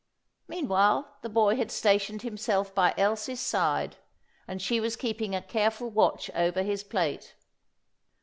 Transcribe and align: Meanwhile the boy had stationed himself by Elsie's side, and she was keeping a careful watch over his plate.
Meanwhile 0.47 1.17
the 1.21 1.29
boy 1.29 1.57
had 1.57 1.69
stationed 1.71 2.23
himself 2.23 2.73
by 2.73 2.95
Elsie's 2.97 3.39
side, 3.39 3.97
and 4.47 4.59
she 4.59 4.79
was 4.79 4.95
keeping 4.95 5.35
a 5.35 5.43
careful 5.43 5.91
watch 5.91 6.31
over 6.33 6.63
his 6.63 6.83
plate. 6.83 7.35